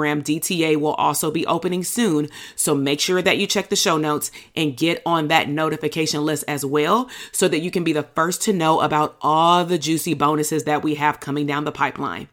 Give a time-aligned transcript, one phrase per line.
[0.00, 2.28] DTA, will also be opening soon.
[2.56, 6.44] So make sure that you check the show notes and get on that notification list
[6.48, 10.14] as well so that you can be the first to know about all the juicy
[10.14, 12.28] bonuses that we have coming down the pipeline.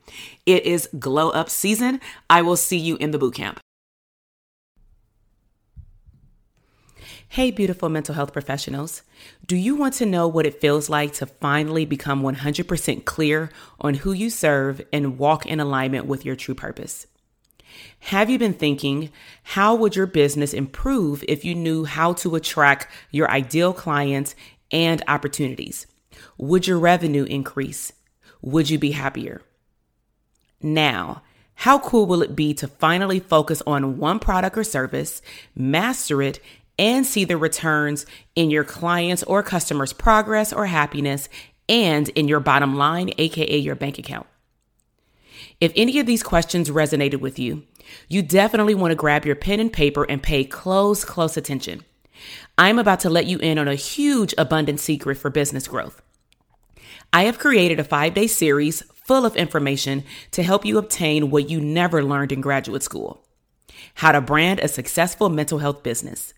[0.45, 1.99] It is glow up season.
[2.29, 3.57] I will see you in the bootcamp.
[7.29, 9.03] Hey, beautiful mental health professionals.
[9.45, 13.51] Do you want to know what it feels like to finally become 100% clear
[13.81, 17.05] on who you serve and walk in alignment with your true purpose?
[17.99, 19.11] Have you been thinking,
[19.43, 24.35] how would your business improve if you knew how to attract your ideal clients
[24.71, 25.88] and opportunities?
[26.38, 27.93] Would your revenue increase?
[28.41, 29.41] Would you be happier?
[30.61, 31.23] Now,
[31.55, 35.22] how cool will it be to finally focus on one product or service,
[35.56, 36.39] master it,
[36.77, 41.29] and see the returns in your clients' or customers' progress or happiness
[41.67, 44.27] and in your bottom line, aka your bank account.
[45.59, 47.63] If any of these questions resonated with you,
[48.08, 51.84] you definitely want to grab your pen and paper and pay close, close attention.
[52.58, 56.02] I'm about to let you in on a huge abundant secret for business growth.
[57.13, 61.50] I have created a five day series full of information to help you obtain what
[61.50, 63.24] you never learned in graduate school
[63.96, 66.34] how to brand a successful mental health business.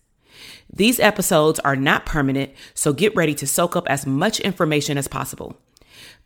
[0.72, 5.08] These episodes are not permanent, so get ready to soak up as much information as
[5.08, 5.58] possible.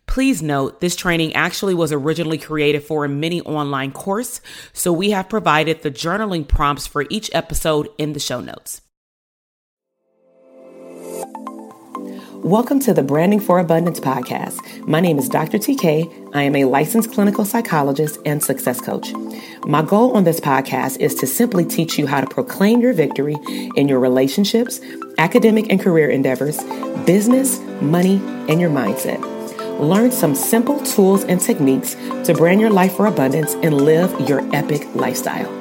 [0.07, 4.39] Please note this training actually was originally created for a mini online course,
[4.71, 8.81] so we have provided the journaling prompts for each episode in the show notes.
[12.45, 14.87] Welcome to the Branding for Abundance podcast.
[14.87, 15.57] My name is Dr.
[15.57, 16.29] TK.
[16.35, 19.11] I am a licensed clinical psychologist and success coach.
[19.65, 23.35] My goal on this podcast is to simply teach you how to proclaim your victory
[23.75, 24.79] in your relationships,
[25.17, 26.63] academic and career endeavors,
[27.05, 29.34] business, money, and your mindset.
[29.79, 34.39] Learn some simple tools and techniques to brand your life for abundance and live your
[34.55, 35.51] epic lifestyle.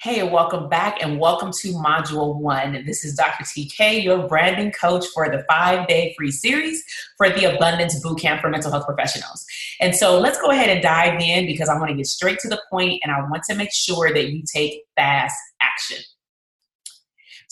[0.00, 2.84] Hey, welcome back, and welcome to Module One.
[2.86, 3.44] This is Dr.
[3.44, 6.82] TK, your branding coach for the five day free series
[7.18, 9.44] for the Abundance Bootcamp for Mental Health Professionals.
[9.78, 12.48] And so let's go ahead and dive in because I want to get straight to
[12.48, 15.98] the point and I want to make sure that you take fast action.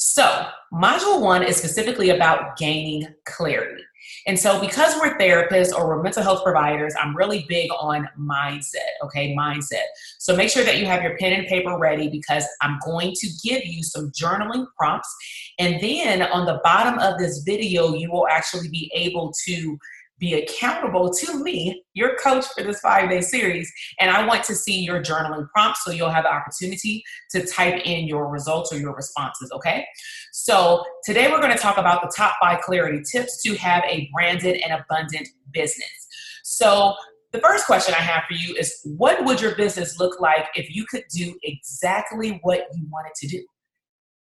[0.03, 3.83] So, Module One is specifically about gaining clarity.
[4.27, 8.93] And so, because we're therapists or we're mental health providers, I'm really big on mindset,
[9.05, 9.37] okay?
[9.37, 9.84] Mindset.
[10.19, 13.28] So, make sure that you have your pen and paper ready because I'm going to
[13.44, 15.15] give you some journaling prompts.
[15.59, 19.78] And then on the bottom of this video, you will actually be able to
[20.21, 23.73] be accountable to me, your coach for this five day series.
[23.99, 27.81] And I want to see your journaling prompts so you'll have the opportunity to type
[27.85, 29.87] in your results or your responses, okay?
[30.33, 34.09] So today we're going to talk about the top five clarity tips to have a
[34.13, 35.89] branded and abundant business.
[36.45, 36.95] So
[37.33, 40.75] the first question I have for you is what would your business look like if
[40.75, 43.45] you could do exactly what you wanted to do?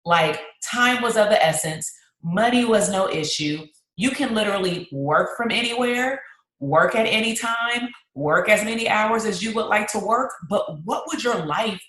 [0.04, 0.40] Like
[0.70, 1.90] time was of the essence,
[2.22, 3.64] money was no issue,
[3.96, 6.20] you can literally work from anywhere,
[6.60, 10.32] work at any time, work as many hours as you would like to work.
[10.48, 11.82] But what would your life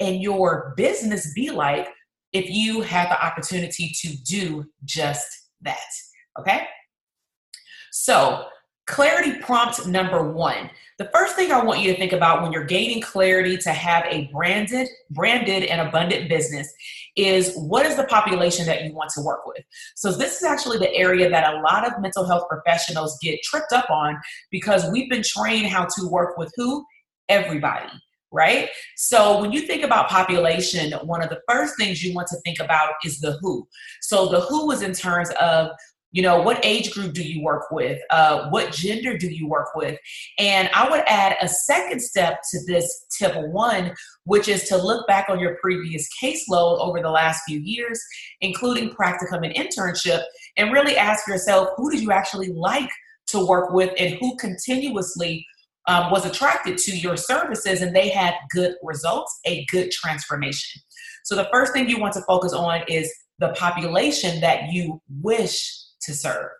[0.00, 1.88] and your business be like
[2.32, 5.26] if you had the opportunity to do just
[5.62, 5.78] that?
[6.38, 6.66] Okay.
[7.92, 8.46] So,
[8.86, 10.68] Clarity prompt number one.
[10.98, 14.04] The first thing I want you to think about when you're gaining clarity to have
[14.06, 16.72] a branded, branded and abundant business
[17.16, 19.64] is what is the population that you want to work with.
[19.94, 23.72] So this is actually the area that a lot of mental health professionals get tripped
[23.72, 24.20] up on
[24.50, 26.84] because we've been trained how to work with who?
[27.28, 27.90] Everybody
[28.34, 28.68] right?
[28.96, 32.58] So when you think about population, one of the first things you want to think
[32.58, 33.66] about is the who.
[34.00, 35.70] So the who is in terms of
[36.14, 38.00] you know what age group do you work with?
[38.08, 39.98] Uh, what gender do you work with?
[40.38, 43.92] And i would add a second step to this tip one
[44.24, 48.00] which is to look back on your previous caseload over the last few years
[48.40, 50.22] including practicum and internship
[50.56, 52.90] and really ask yourself who did you actually like
[53.26, 55.44] to work with and who continuously
[55.86, 60.80] um, was attracted to your services and they had good results a good transformation?
[61.24, 65.83] So the first thing you want to focus on is the population that you wish
[66.04, 66.50] to serve.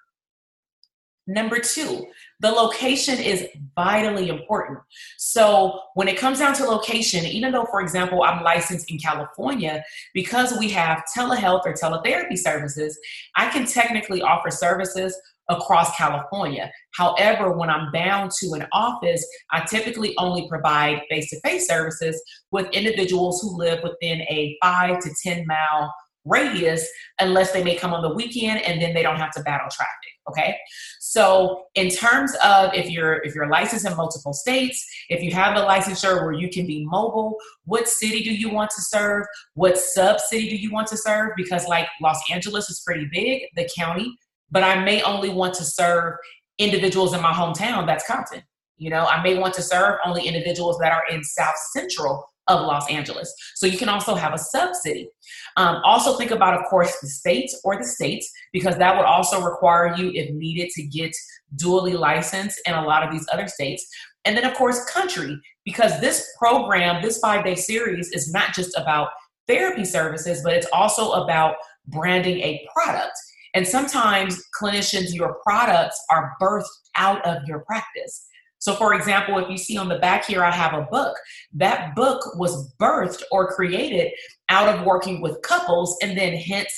[1.27, 2.07] Number two,
[2.41, 4.79] the location is vitally important.
[5.17, 9.83] So, when it comes down to location, even though, for example, I'm licensed in California,
[10.13, 12.99] because we have telehealth or teletherapy services,
[13.37, 15.19] I can technically offer services
[15.49, 16.71] across California.
[16.93, 22.23] However, when I'm bound to an office, I typically only provide face to face services
[22.51, 25.95] with individuals who live within a five to 10 mile
[26.25, 26.89] radius
[27.21, 30.15] unless they may come on the weekend and then they don't have to battle traffic
[30.29, 30.57] okay?
[31.01, 35.57] So in terms of if you're if you're licensed in multiple states if you have
[35.57, 39.25] a licensure where you can be mobile what city do you want to serve?
[39.55, 41.31] What sub city do you want to serve?
[41.37, 44.17] Because like los angeles is pretty big the county
[44.51, 46.15] but i may only want to serve
[46.59, 48.43] individuals in my hometown that's compton.
[48.77, 52.67] You know i may want to serve only individuals that are in south central of
[52.67, 53.33] Los Angeles.
[53.55, 55.09] So you can also have a sub city.
[55.57, 59.41] Um, also, think about, of course, the states or the states, because that would also
[59.41, 61.15] require you, if needed, to get
[61.57, 63.87] dually licensed in a lot of these other states.
[64.25, 68.77] And then, of course, country, because this program, this five day series, is not just
[68.77, 69.09] about
[69.47, 71.57] therapy services, but it's also about
[71.89, 73.13] branding a product.
[73.55, 76.65] And sometimes clinicians, your products are birthed
[76.97, 78.27] out of your practice.
[78.65, 81.15] So, for example, if you see on the back here, I have a book.
[81.53, 84.11] That book was birthed or created
[84.49, 86.73] out of working with couples, and then hence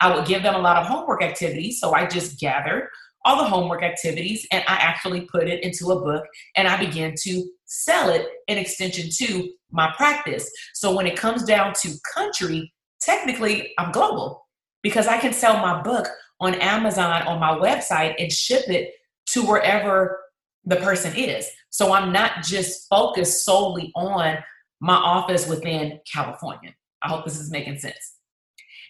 [0.00, 1.80] I would give them a lot of homework activities.
[1.80, 2.90] So I just gathered
[3.24, 6.26] all the homework activities and I actually put it into a book
[6.56, 10.50] and I began to sell it in extension to my practice.
[10.74, 12.70] So when it comes down to country,
[13.00, 14.46] technically I'm global
[14.82, 16.06] because I can sell my book
[16.40, 18.92] on Amazon on my website and ship it
[19.32, 20.18] to wherever
[20.64, 21.48] the person is.
[21.70, 24.38] So I'm not just focused solely on
[24.80, 26.74] my office within California.
[27.02, 28.16] I hope this is making sense.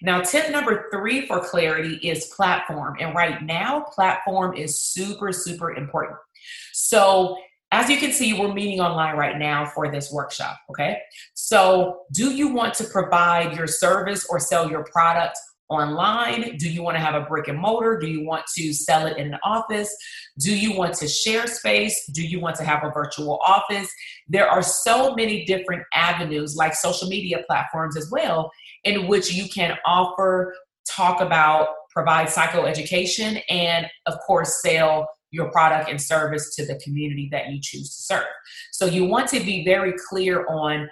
[0.02, 2.96] Now, tip number three for clarity is platform.
[3.00, 6.18] And right now, platform is super, super important.
[6.72, 7.36] So,
[7.72, 10.58] as you can see, we're meeting online right now for this workshop.
[10.70, 10.98] Okay.
[11.34, 15.38] So, do you want to provide your service or sell your product
[15.70, 16.56] online?
[16.56, 17.98] Do you want to have a brick and mortar?
[17.98, 19.94] Do you want to sell it in an office?
[20.38, 22.06] Do you want to share space?
[22.12, 23.88] Do you want to have a virtual office?
[24.28, 28.50] There are so many different avenues, like social media platforms as well,
[28.84, 30.54] in which you can offer,
[30.88, 37.28] talk about, provide psychoeducation, and of course, sell your product and service to the community
[37.30, 38.26] that you choose to serve.
[38.72, 40.88] So you want to be very clear on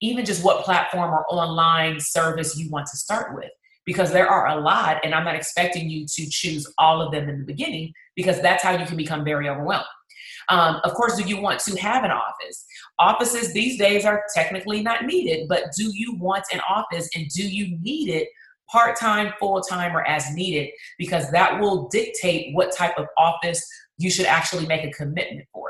[0.00, 3.50] even just what platform or online service you want to start with
[3.84, 7.28] because there are a lot and i'm not expecting you to choose all of them
[7.28, 9.84] in the beginning because that's how you can become very overwhelmed.
[10.48, 12.64] Um, of course do you want to have an office?
[12.98, 17.42] Offices these days are technically not needed but do you want an office and do
[17.42, 18.28] you need it
[18.72, 20.70] part-time full-time or as needed?
[20.98, 23.62] Because that will dictate what type of office
[23.98, 25.61] you should actually make a commitment for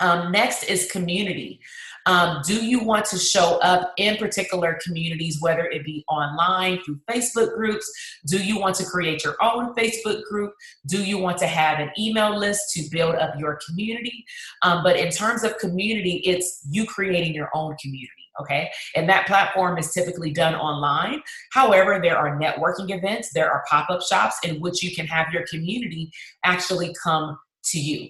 [0.00, 1.60] um, next is community
[2.06, 7.00] um, do you want to show up in particular communities, whether it be online through
[7.10, 7.90] Facebook groups?
[8.26, 10.54] Do you want to create your own Facebook group?
[10.86, 14.24] Do you want to have an email list to build up your community?
[14.62, 18.70] Um, but in terms of community, it's you creating your own community okay?
[18.96, 21.20] And that platform is typically done online.
[21.52, 25.30] However, there are networking events, there are pop up shops in which you can have
[25.30, 26.10] your community
[26.42, 28.08] actually come to you.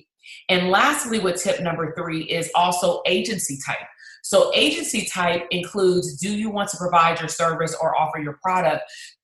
[0.48, 3.86] And lastly, with tip number three is also agency type.
[4.22, 8.82] So, agency type includes do you want to provide your service or offer your product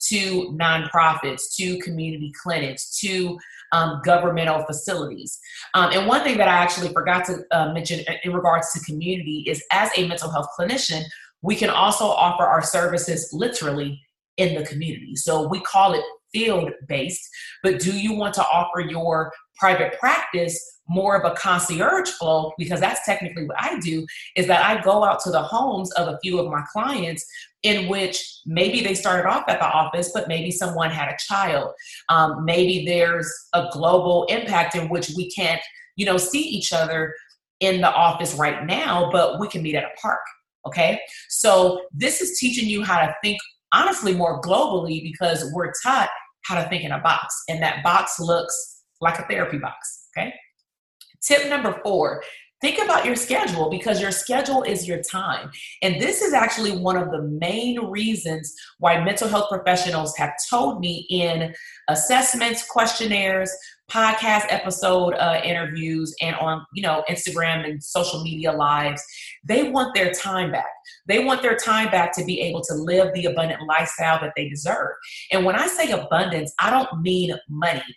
[0.09, 3.39] to nonprofits, to community clinics, to
[3.73, 5.39] um, governmental facilities?
[5.75, 9.45] Um, and one thing that I actually forgot to uh, mention in regards to community
[9.47, 11.03] is as a mental health clinician,
[11.43, 14.01] we can also offer our services literally
[14.39, 15.15] in the community.
[15.17, 16.05] So, we call it
[16.37, 17.29] field based,
[17.63, 22.79] but do you want to offer your private practice more of a concierge flow because
[22.79, 26.19] that's technically what I do is that I go out to the homes of a
[26.23, 27.27] few of my clients
[27.63, 31.73] in which maybe they started off at the office, but maybe someone had a child.
[32.09, 35.61] Um, maybe there's a global impact in which we can't,
[35.97, 37.15] you know, see each other
[37.61, 40.21] in the office right now, but we can meet at a park.
[40.67, 41.01] Okay.
[41.29, 43.39] So this is teaching you how to think
[43.73, 46.11] honestly more globally because we're taught
[46.47, 50.09] how to think in a box and that box looks like a therapy box.
[50.17, 50.33] Okay.
[51.23, 52.23] Tip number four
[52.61, 55.51] think about your schedule because your schedule is your time.
[55.83, 60.81] And this is actually one of the main reasons why mental health professionals have told
[60.81, 61.55] me in
[61.89, 63.53] assessments, questionnaires,
[63.91, 69.03] podcast episode uh, interviews and on you know instagram and social media lives
[69.45, 70.67] they want their time back
[71.07, 74.49] they want their time back to be able to live the abundant lifestyle that they
[74.49, 74.91] deserve
[75.31, 77.95] and when i say abundance i don't mean money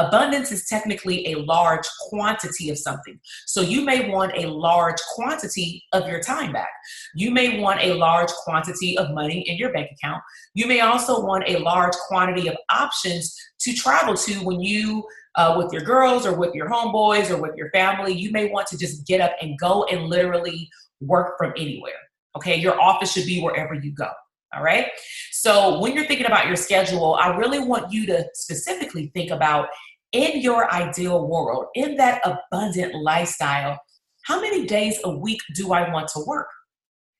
[0.00, 3.20] Abundance is technically a large quantity of something.
[3.46, 6.70] So you may want a large quantity of your time back.
[7.14, 10.22] You may want a large quantity of money in your bank account.
[10.54, 15.04] You may also want a large quantity of options to travel to when you
[15.36, 18.66] uh, with your girls or with your homeboys or with your family, you may want
[18.68, 20.68] to just get up and go and literally
[21.00, 21.94] work from anywhere.
[22.36, 24.08] Okay, your office should be wherever you go.
[24.54, 24.88] All right.
[25.30, 29.68] So when you're thinking about your schedule, I really want you to specifically think about
[30.12, 33.78] in your ideal world, in that abundant lifestyle,
[34.24, 36.48] how many days a week do I want to work?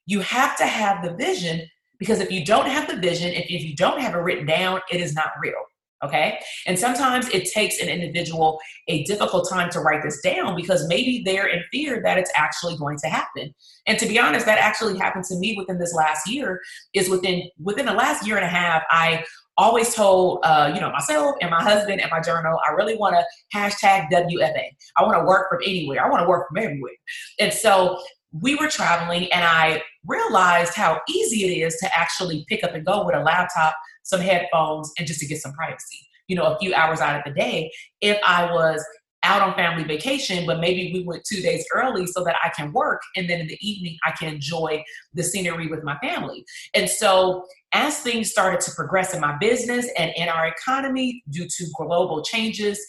[0.06, 1.62] You have to have the vision
[1.98, 4.80] because if you don't have the vision, if, if you don't have it written down,
[4.90, 5.62] it is not real.
[6.02, 6.38] Okay.
[6.66, 11.22] And sometimes it takes an individual a difficult time to write this down because maybe
[11.24, 13.54] they're in fear that it's actually going to happen.
[13.86, 16.60] And to be honest, that actually happened to me within this last year.
[16.94, 19.24] Is within within the last year and a half, I
[19.58, 23.16] always told uh, you know myself and my husband and my journal, I really want
[23.16, 24.68] to hashtag WFA.
[24.96, 26.04] I want to work from anywhere.
[26.04, 26.94] I want to work from everywhere.
[27.38, 28.00] And so
[28.32, 32.86] we were traveling and I realized how easy it is to actually pick up and
[32.86, 36.58] go with a laptop some headphones, and just to get some privacy, you know, a
[36.58, 37.70] few hours out of the day.
[38.00, 38.84] If I was
[39.22, 42.72] out on family vacation, but maybe we went two days early so that I can
[42.72, 43.02] work.
[43.16, 46.44] And then in the evening, I can enjoy the scenery with my family.
[46.74, 51.46] And so, as things started to progress in my business and in our economy due
[51.46, 52.84] to global changes,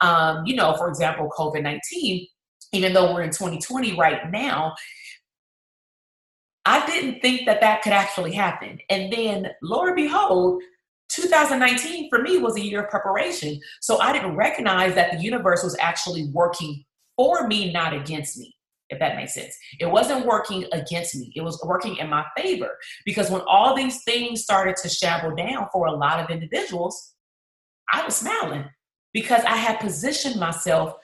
[0.00, 2.26] um, you know, for example, COVID 19,
[2.72, 4.74] even though we're in 2020 right now,
[6.66, 8.78] I didn't think that that could actually happen.
[8.90, 10.62] And then, Lord behold,
[11.10, 13.60] 2019 for me was a year of preparation.
[13.80, 16.84] So I didn't recognize that the universe was actually working
[17.16, 18.52] for me, not against me,
[18.90, 19.56] if that makes sense.
[19.78, 22.76] It wasn't working against me, it was working in my favor.
[23.04, 27.14] Because when all these things started to shamble down for a lot of individuals,
[27.92, 28.64] I was smiling
[29.12, 30.94] because I had positioned myself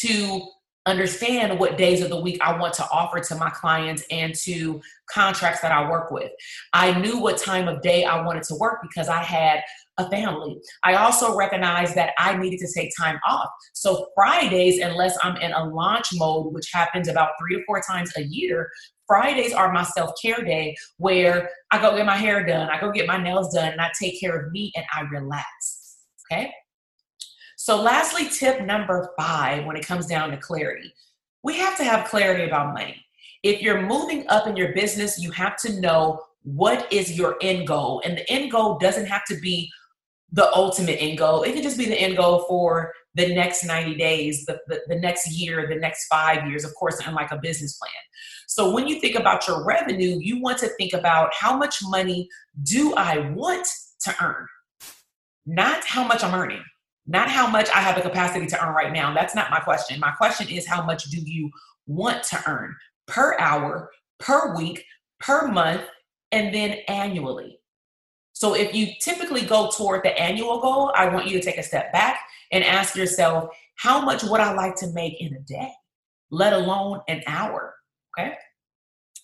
[0.00, 0.40] to
[0.90, 4.80] understand what days of the week I want to offer to my clients and to
[5.08, 6.30] contracts that I work with.
[6.72, 9.62] I knew what time of day I wanted to work because I had
[9.98, 10.60] a family.
[10.84, 13.48] I also recognized that I needed to take time off.
[13.72, 18.12] So Fridays, unless I'm in a launch mode, which happens about three to four times
[18.16, 18.70] a year,
[19.06, 22.90] Fridays are my self care day where I go get my hair done, I go
[22.92, 25.96] get my nails done, and I take care of me and I relax.
[26.30, 26.52] Okay.
[27.62, 30.94] So, lastly, tip number five when it comes down to clarity,
[31.42, 33.04] we have to have clarity about money.
[33.42, 37.66] If you're moving up in your business, you have to know what is your end
[37.66, 38.00] goal.
[38.02, 39.70] And the end goal doesn't have to be
[40.32, 43.94] the ultimate end goal, it can just be the end goal for the next 90
[43.96, 47.40] days, the, the, the, next year, the next five years, of course, and like a
[47.42, 47.92] business plan.
[48.48, 52.26] So when you think about your revenue, you want to think about how much money
[52.62, 53.68] do I want
[54.04, 54.46] to earn,
[55.44, 56.62] not how much I'm earning
[57.06, 59.12] not how much I have the capacity to earn right now.
[59.14, 59.98] That's not my question.
[60.00, 61.50] My question is how much do you
[61.86, 62.76] want to earn
[63.06, 64.84] per hour, per week,
[65.18, 65.82] per month,
[66.32, 67.58] and then annually?
[68.32, 71.62] So if you typically go toward the annual goal, I want you to take a
[71.62, 72.20] step back
[72.52, 75.70] and ask yourself, how much would I like to make in a day,
[76.30, 77.74] let alone an hour?
[78.18, 78.34] Okay.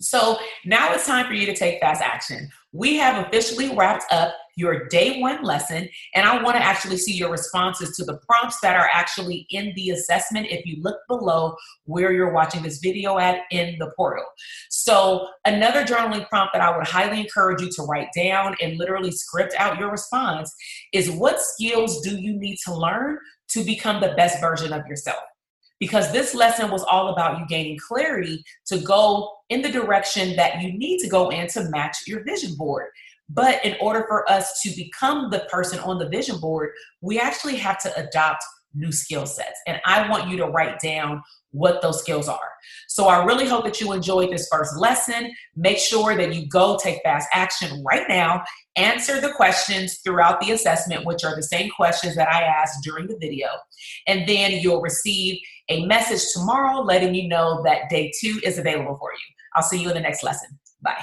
[0.01, 2.49] So now it's time for you to take fast action.
[2.73, 7.13] We have officially wrapped up your day one lesson, and I want to actually see
[7.13, 11.55] your responses to the prompts that are actually in the assessment if you look below
[11.85, 14.25] where you're watching this video at in the portal.
[14.71, 19.13] So, another journaling prompt that I would highly encourage you to write down and literally
[19.13, 20.55] script out your response
[20.93, 23.19] is what skills do you need to learn
[23.51, 25.23] to become the best version of yourself?
[25.79, 30.61] because this lesson was all about you gaining clarity to go in the direction that
[30.63, 32.87] you need to go in to match your vision board.
[33.29, 37.57] But in order for us to become the person on the vision board, we actually
[37.57, 38.45] have to adopt
[38.77, 39.59] new skill sets.
[39.67, 42.51] And I want you to write down what those skills are.
[42.89, 45.33] So I really hope that you enjoyed this first lesson.
[45.57, 48.45] Make sure that you go take fast action right now.
[48.77, 53.07] Answer the questions throughout the assessment, which are the same questions that I asked during
[53.07, 53.49] the video.
[54.07, 55.41] And then you'll receive
[55.71, 59.35] a message tomorrow letting you know that day two is available for you.
[59.55, 60.51] I'll see you in the next lesson.
[60.83, 61.03] Bye.